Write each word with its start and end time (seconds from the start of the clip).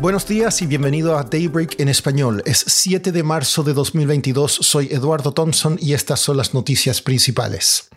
Buenos 0.00 0.26
días 0.26 0.62
y 0.62 0.66
bienvenido 0.66 1.18
a 1.18 1.24
Daybreak 1.24 1.78
en 1.78 1.90
español. 1.90 2.42
Es 2.46 2.64
7 2.66 3.12
de 3.12 3.22
marzo 3.22 3.62
de 3.62 3.74
2022, 3.74 4.50
soy 4.50 4.88
Eduardo 4.90 5.34
Thompson 5.34 5.76
y 5.78 5.92
estas 5.92 6.20
son 6.20 6.38
las 6.38 6.54
noticias 6.54 7.02
principales. 7.02 7.90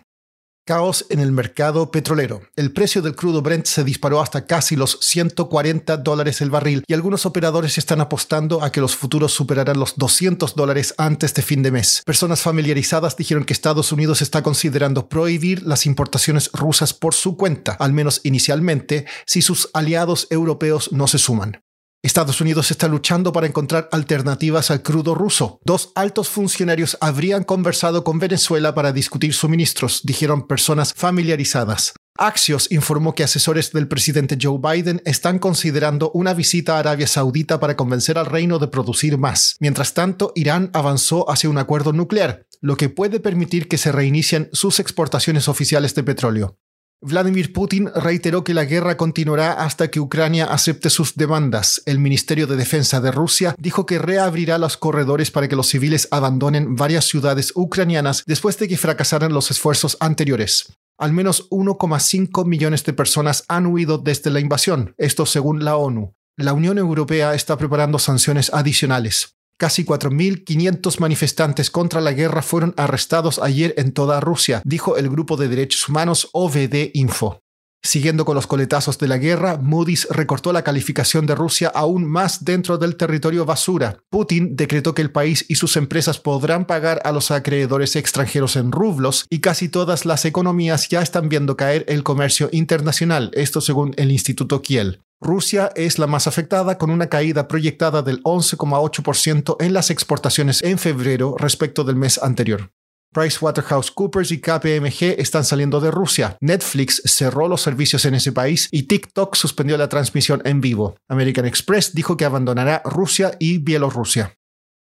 Caos 0.66 1.06
en 1.08 1.20
el 1.20 1.32
mercado 1.32 1.90
petrolero. 1.90 2.42
El 2.56 2.72
precio 2.72 3.00
del 3.00 3.16
crudo 3.16 3.40
Brent 3.40 3.64
se 3.64 3.84
disparó 3.84 4.20
hasta 4.20 4.44
casi 4.44 4.76
los 4.76 4.98
140 5.00 5.96
dólares 5.96 6.42
el 6.42 6.50
barril 6.50 6.84
y 6.86 6.92
algunos 6.92 7.24
operadores 7.24 7.78
están 7.78 8.02
apostando 8.02 8.62
a 8.62 8.70
que 8.70 8.82
los 8.82 8.94
futuros 8.94 9.32
superarán 9.32 9.78
los 9.78 9.96
200 9.96 10.54
dólares 10.54 10.94
antes 10.98 11.32
de 11.32 11.40
fin 11.40 11.62
de 11.62 11.70
mes. 11.70 12.02
Personas 12.04 12.42
familiarizadas 12.42 13.16
dijeron 13.16 13.44
que 13.44 13.54
Estados 13.54 13.92
Unidos 13.92 14.20
está 14.20 14.42
considerando 14.42 15.08
prohibir 15.08 15.62
las 15.62 15.86
importaciones 15.86 16.50
rusas 16.52 16.92
por 16.92 17.14
su 17.14 17.38
cuenta, 17.38 17.72
al 17.80 17.94
menos 17.94 18.20
inicialmente, 18.24 19.06
si 19.24 19.40
sus 19.40 19.70
aliados 19.72 20.26
europeos 20.28 20.92
no 20.92 21.06
se 21.06 21.16
suman. 21.16 21.62
Estados 22.04 22.42
Unidos 22.42 22.70
está 22.70 22.86
luchando 22.86 23.32
para 23.32 23.46
encontrar 23.46 23.88
alternativas 23.90 24.70
al 24.70 24.82
crudo 24.82 25.14
ruso. 25.14 25.58
Dos 25.64 25.90
altos 25.94 26.28
funcionarios 26.28 26.98
habrían 27.00 27.44
conversado 27.44 28.04
con 28.04 28.18
Venezuela 28.18 28.74
para 28.74 28.92
discutir 28.92 29.32
suministros, 29.32 30.02
dijeron 30.04 30.46
personas 30.46 30.92
familiarizadas. 30.94 31.94
Axios 32.18 32.70
informó 32.70 33.14
que 33.14 33.24
asesores 33.24 33.72
del 33.72 33.88
presidente 33.88 34.36
Joe 34.40 34.60
Biden 34.62 35.00
están 35.06 35.38
considerando 35.38 36.10
una 36.10 36.34
visita 36.34 36.76
a 36.76 36.80
Arabia 36.80 37.06
Saudita 37.06 37.58
para 37.58 37.74
convencer 37.74 38.18
al 38.18 38.26
reino 38.26 38.58
de 38.58 38.68
producir 38.68 39.16
más. 39.16 39.56
Mientras 39.58 39.94
tanto, 39.94 40.32
Irán 40.34 40.68
avanzó 40.74 41.30
hacia 41.30 41.48
un 41.48 41.56
acuerdo 41.56 41.94
nuclear, 41.94 42.46
lo 42.60 42.76
que 42.76 42.90
puede 42.90 43.18
permitir 43.18 43.66
que 43.66 43.78
se 43.78 43.92
reinicien 43.92 44.50
sus 44.52 44.78
exportaciones 44.78 45.48
oficiales 45.48 45.94
de 45.94 46.02
petróleo. 46.02 46.58
Vladimir 47.06 47.52
Putin 47.52 47.90
reiteró 47.94 48.44
que 48.44 48.54
la 48.54 48.64
guerra 48.64 48.96
continuará 48.96 49.52
hasta 49.52 49.90
que 49.90 50.00
Ucrania 50.00 50.46
acepte 50.46 50.88
sus 50.88 51.16
demandas. 51.16 51.82
El 51.84 51.98
Ministerio 51.98 52.46
de 52.46 52.56
Defensa 52.56 52.98
de 53.02 53.12
Rusia 53.12 53.54
dijo 53.58 53.84
que 53.84 53.98
reabrirá 53.98 54.56
los 54.56 54.78
corredores 54.78 55.30
para 55.30 55.46
que 55.46 55.54
los 55.54 55.66
civiles 55.66 56.08
abandonen 56.10 56.76
varias 56.76 57.04
ciudades 57.04 57.52
ucranianas 57.54 58.24
después 58.26 58.58
de 58.58 58.68
que 58.68 58.78
fracasaran 58.78 59.34
los 59.34 59.50
esfuerzos 59.50 59.98
anteriores. 60.00 60.72
Al 60.96 61.12
menos 61.12 61.50
1,5 61.50 62.46
millones 62.46 62.84
de 62.84 62.94
personas 62.94 63.44
han 63.48 63.66
huido 63.66 63.98
desde 63.98 64.30
la 64.30 64.40
invasión, 64.40 64.94
esto 64.96 65.26
según 65.26 65.62
la 65.62 65.76
ONU. 65.76 66.14
La 66.38 66.54
Unión 66.54 66.78
Europea 66.78 67.34
está 67.34 67.58
preparando 67.58 67.98
sanciones 67.98 68.50
adicionales. 68.54 69.36
Casi 69.56 69.84
4.500 69.84 70.98
manifestantes 70.98 71.70
contra 71.70 72.00
la 72.00 72.12
guerra 72.12 72.42
fueron 72.42 72.74
arrestados 72.76 73.38
ayer 73.38 73.72
en 73.76 73.92
toda 73.92 74.20
Rusia, 74.20 74.60
dijo 74.64 74.96
el 74.96 75.08
grupo 75.08 75.36
de 75.36 75.48
derechos 75.48 75.88
humanos 75.88 76.28
OVD 76.32 76.90
Info. 76.94 77.38
Siguiendo 77.84 78.24
con 78.24 78.34
los 78.34 78.46
coletazos 78.46 78.98
de 78.98 79.08
la 79.08 79.18
guerra, 79.18 79.58
Moody's 79.58 80.08
recortó 80.10 80.54
la 80.54 80.64
calificación 80.64 81.26
de 81.26 81.34
Rusia 81.34 81.70
aún 81.72 82.06
más 82.06 82.42
dentro 82.42 82.78
del 82.78 82.96
territorio 82.96 83.44
basura. 83.44 83.98
Putin 84.08 84.56
decretó 84.56 84.94
que 84.94 85.02
el 85.02 85.12
país 85.12 85.44
y 85.50 85.56
sus 85.56 85.76
empresas 85.76 86.18
podrán 86.18 86.64
pagar 86.64 87.02
a 87.04 87.12
los 87.12 87.30
acreedores 87.30 87.94
extranjeros 87.94 88.56
en 88.56 88.72
rublos 88.72 89.26
y 89.28 89.40
casi 89.40 89.68
todas 89.68 90.06
las 90.06 90.24
economías 90.24 90.88
ya 90.88 91.02
están 91.02 91.28
viendo 91.28 91.58
caer 91.58 91.84
el 91.86 92.02
comercio 92.02 92.48
internacional, 92.52 93.30
esto 93.34 93.60
según 93.60 93.92
el 93.98 94.10
Instituto 94.10 94.62
Kiel. 94.62 95.02
Rusia 95.24 95.72
es 95.74 95.98
la 95.98 96.06
más 96.06 96.26
afectada 96.26 96.76
con 96.76 96.90
una 96.90 97.06
caída 97.06 97.48
proyectada 97.48 98.02
del 98.02 98.22
11,8% 98.24 99.56
en 99.58 99.72
las 99.72 99.90
exportaciones 99.90 100.62
en 100.62 100.78
febrero 100.78 101.34
respecto 101.38 101.82
del 101.82 101.96
mes 101.96 102.22
anterior. 102.22 102.70
PricewaterhouseCoopers 103.14 104.32
y 104.32 104.40
KPMG 104.40 105.18
están 105.18 105.44
saliendo 105.44 105.80
de 105.80 105.90
Rusia. 105.90 106.36
Netflix 106.40 107.00
cerró 107.06 107.48
los 107.48 107.62
servicios 107.62 108.04
en 108.04 108.16
ese 108.16 108.32
país 108.32 108.68
y 108.70 108.82
TikTok 108.82 109.34
suspendió 109.34 109.78
la 109.78 109.88
transmisión 109.88 110.42
en 110.44 110.60
vivo. 110.60 110.96
American 111.08 111.46
Express 111.46 111.94
dijo 111.94 112.18
que 112.18 112.26
abandonará 112.26 112.82
Rusia 112.84 113.36
y 113.38 113.58
Bielorrusia. 113.58 114.36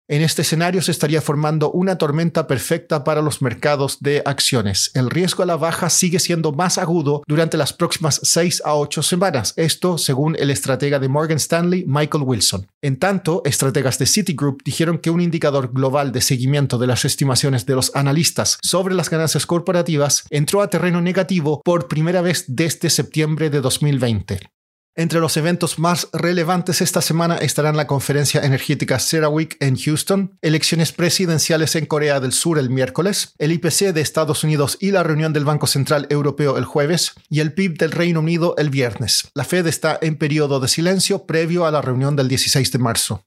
En 0.09 0.21
este 0.21 0.41
escenario 0.41 0.81
se 0.81 0.91
estaría 0.91 1.21
formando 1.21 1.71
una 1.71 1.97
tormenta 1.97 2.45
perfecta 2.45 3.05
para 3.05 3.21
los 3.21 3.41
mercados 3.41 3.99
de 4.01 4.21
acciones. 4.25 4.91
El 4.95 5.09
riesgo 5.09 5.43
a 5.43 5.45
la 5.45 5.55
baja 5.55 5.89
sigue 5.89 6.19
siendo 6.19 6.51
más 6.51 6.77
agudo 6.77 7.23
durante 7.25 7.55
las 7.55 7.71
próximas 7.71 8.19
6 8.21 8.63
a 8.65 8.75
8 8.75 9.01
semanas, 9.01 9.53
esto 9.55 9.97
según 9.97 10.35
el 10.37 10.49
estratega 10.49 10.99
de 10.99 11.07
Morgan 11.07 11.37
Stanley, 11.37 11.85
Michael 11.87 12.25
Wilson. 12.25 12.67
En 12.81 12.99
tanto, 12.99 13.43
estrategas 13.45 13.97
de 13.97 14.05
Citigroup 14.05 14.61
dijeron 14.65 14.97
que 14.97 15.09
un 15.09 15.21
indicador 15.21 15.71
global 15.71 16.11
de 16.11 16.19
seguimiento 16.19 16.77
de 16.77 16.87
las 16.87 17.05
estimaciones 17.05 17.65
de 17.65 17.75
los 17.75 17.95
analistas 17.95 18.57
sobre 18.61 18.95
las 18.95 19.09
ganancias 19.09 19.45
corporativas 19.45 20.25
entró 20.29 20.61
a 20.61 20.69
terreno 20.69 21.01
negativo 21.01 21.61
por 21.63 21.87
primera 21.87 22.21
vez 22.21 22.43
desde 22.49 22.89
septiembre 22.89 23.49
de 23.49 23.61
2020. 23.61 24.52
Entre 24.95 25.19
los 25.19 25.37
eventos 25.37 25.79
más 25.79 26.07
relevantes 26.13 26.79
esta 26.79 27.01
semana 27.01 27.37
estarán 27.37 27.75
la 27.75 27.87
conferencia 27.87 28.41
energética 28.41 28.99
CERAWeek 28.99 29.57
en 29.59 29.75
Houston, 29.75 30.37
elecciones 30.43 30.91
presidenciales 30.91 31.75
en 31.75 31.87
Corea 31.87 32.19
del 32.19 32.31
Sur 32.31 32.59
el 32.59 32.69
miércoles, 32.69 33.33
el 33.39 33.51
IPC 33.53 33.91
de 33.91 34.01
Estados 34.01 34.43
Unidos 34.43 34.77
y 34.79 34.91
la 34.91 35.01
reunión 35.01 35.33
del 35.33 35.45
Banco 35.45 35.65
Central 35.65 36.05
Europeo 36.11 36.59
el 36.59 36.65
jueves 36.65 37.13
y 37.27 37.39
el 37.39 37.53
PIB 37.53 37.79
del 37.79 37.91
Reino 37.91 38.19
Unido 38.19 38.53
el 38.59 38.69
viernes. 38.69 39.31
La 39.33 39.45
Fed 39.45 39.65
está 39.65 39.97
en 39.99 40.15
periodo 40.15 40.59
de 40.59 40.67
silencio 40.67 41.25
previo 41.25 41.65
a 41.65 41.71
la 41.71 41.81
reunión 41.81 42.15
del 42.15 42.27
16 42.27 42.71
de 42.71 42.77
marzo. 42.77 43.25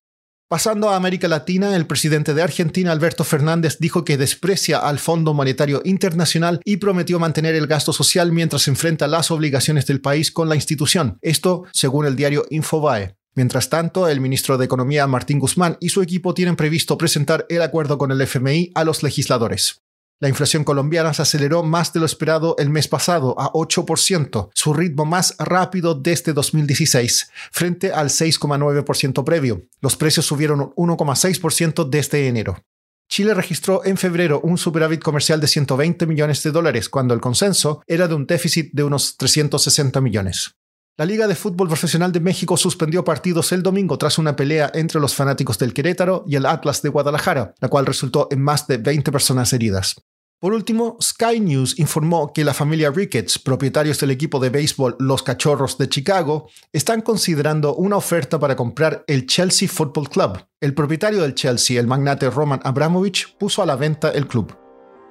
Pasando 0.49 0.91
a 0.91 0.95
América 0.95 1.27
Latina, 1.27 1.75
el 1.75 1.89
presidente 1.89 2.33
de 2.33 2.41
Argentina, 2.41 2.93
Alberto 2.93 3.25
Fernández, 3.25 3.79
dijo 3.81 4.05
que 4.05 4.17
desprecia 4.17 4.79
al 4.79 5.01
Fondo 5.01 5.35
Monetario 5.35 5.83
Internacional 5.85 6.61
y 6.65 6.77
prometió 6.77 7.19
mantener 7.19 7.57
el 7.57 7.67
gasto 7.67 7.93
social 7.93 8.31
mientras 8.31 8.69
enfrenta 8.69 9.09
las 9.09 9.33
obligaciones 9.33 9.87
del 9.87 10.01
país 10.01 10.31
con 10.31 10.49
la 10.49 10.55
institución. 10.55 11.19
Esto 11.21 11.65
según 11.73 12.07
el 12.07 12.15
diario 12.15 12.47
Infobae. 12.51 13.17
Mientras 13.35 13.71
tanto, 13.71 14.07
el 14.07 14.21
ministro 14.21 14.57
de 14.57 14.67
Economía 14.67 15.09
Martín 15.09 15.41
Guzmán 15.41 15.79
y 15.81 15.89
su 15.89 16.01
equipo 16.01 16.33
tienen 16.33 16.55
previsto 16.55 16.97
presentar 16.97 17.45
el 17.49 17.61
acuerdo 17.61 17.99
con 17.99 18.13
el 18.13 18.21
FMI 18.21 18.71
a 18.77 18.85
los 18.85 19.03
legisladores. 19.03 19.83
La 20.19 20.31
inflación 20.31 20.65
colombiana 20.65 21.13
se 21.13 21.21
aceleró 21.21 21.63
más 21.63 21.93
de 21.93 22.01
lo 22.01 22.07
esperado 22.07 22.57
el 22.59 22.71
mes 22.71 22.89
pasado, 22.89 23.39
a 23.39 23.53
8%, 23.53 24.49
su 24.55 24.73
ritmo 24.73 25.05
más 25.05 25.37
rápido 25.39 25.95
desde 25.95 26.33
2016, 26.33 27.31
frente 27.53 27.93
al 27.93 28.09
6,9% 28.09 29.25
previo. 29.25 29.63
Los 29.83 29.97
precios 29.97 30.25
subieron 30.25 30.73
1,6% 30.75 31.91
desde 31.91 32.29
enero. 32.29 32.65
Chile 33.11 33.35
registró 33.35 33.85
en 33.85 33.99
febrero 33.99 34.41
un 34.43 34.57
superávit 34.57 35.03
comercial 35.03 35.39
de 35.39 35.49
120 35.49 36.07
millones 36.07 36.43
de 36.43 36.51
dólares, 36.51 36.89
cuando 36.89 37.13
el 37.13 37.21
consenso 37.21 37.83
era 37.87 38.09
de 38.09 38.15
un 38.15 38.27
déficit 38.27 38.73
de 38.73 38.85
unos 38.85 39.19
360 39.19 40.01
millones. 40.01 40.57
La 40.99 41.05
Liga 41.05 41.29
de 41.29 41.35
Fútbol 41.35 41.69
Profesional 41.69 42.11
de 42.11 42.21
México 42.21 42.57
suspendió 42.57 43.05
partidos 43.05 43.53
el 43.53 43.63
domingo 43.63 43.99
tras 43.99 44.17
una 44.17 44.35
pelea 44.35 44.71
entre 44.73 44.99
los 44.99 45.15
fanáticos 45.15 45.59
del 45.59 45.75
Querétaro 45.75 46.25
y 46.27 46.37
el 46.37 46.47
Atlas 46.47 46.81
de 46.81 46.89
Guadalajara, 46.89 47.55
la 47.61 47.69
cual 47.69 47.85
resultó 47.85 48.29
en 48.31 48.41
más 48.41 48.67
de 48.67 48.79
20 48.79 49.13
personas 49.13 49.53
heridas. 49.53 49.97
Por 50.41 50.55
último, 50.55 50.97
Sky 51.03 51.41
News 51.41 51.79
informó 51.79 52.33
que 52.33 52.45
la 52.45 52.55
familia 52.55 52.91
Ricketts, 52.91 53.39
propietarios 53.39 54.01
del 54.01 54.11
equipo 54.11 54.41
de 54.41 54.49
béisbol 54.49 54.97
Los 54.99 55.23
Cachorros 55.23 55.77
de 55.77 55.91
Chicago, 55.91 56.49
están 56.73 57.03
considerando 57.03 57.75
una 57.75 57.97
oferta 57.97 58.39
para 58.39 58.57
comprar 58.57 59.05
el 59.07 59.27
Chelsea 59.27 59.69
Football 59.69 60.09
Club. 60.09 60.47
El 60.63 60.73
propietario 60.73 61.21
del 61.21 61.35
Chelsea, 61.35 61.79
el 61.79 61.87
magnate 61.87 62.31
Roman 62.31 62.61
Abramovich, 62.65 63.37
puso 63.37 63.63
a 63.63 63.67
la 63.67 63.77
venta 63.77 64.11
el 64.13 64.27
club. 64.27 64.57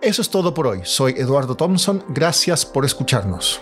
Eso 0.01 0.23
es 0.23 0.31
todo 0.31 0.51
por 0.55 0.65
hoy. 0.65 0.79
Soy 0.83 1.13
Eduardo 1.15 1.55
Thompson. 1.55 2.03
Gracias 2.09 2.65
por 2.65 2.85
escucharnos. 2.85 3.61